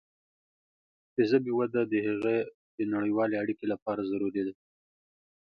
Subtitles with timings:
[1.15, 2.37] د ژبې وده د هغې
[2.77, 4.53] د نړیوالې اړیکې لپاره ضروري ده.